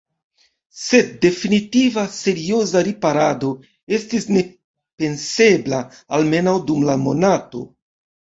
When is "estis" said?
3.97-4.25